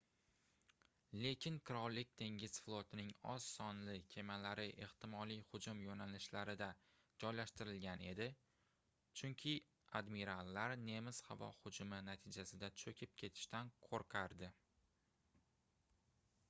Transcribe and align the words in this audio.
lekin 1.23 1.57
qirollik 1.69 2.13
dengiz 2.21 2.55
flotining 2.67 3.09
oz 3.33 3.49
sonli 3.57 3.97
kemalari 4.13 4.65
ehtimoliy 4.85 5.43
hujum 5.51 5.83
yoʻnalishlarida 5.87 6.69
joylashtirilgan 7.25 8.03
edi 8.13 8.29
chunki 9.21 9.53
admirallar 10.01 10.75
nemis 10.87 11.21
havo 11.31 11.51
hujumi 11.59 12.01
natijasida 12.09 12.71
choʻkib 12.85 13.13
ketishdan 13.23 13.69
qoʻrqardi 13.89 14.51